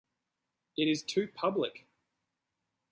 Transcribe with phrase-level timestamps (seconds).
[0.77, 1.85] It is too public.